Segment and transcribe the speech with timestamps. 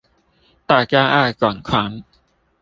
[0.65, 2.03] 大家愛轉傳